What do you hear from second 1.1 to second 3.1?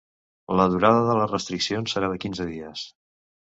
les restriccions serà de quinze dies.